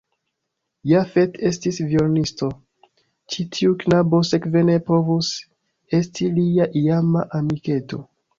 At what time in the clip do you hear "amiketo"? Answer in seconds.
7.43-8.03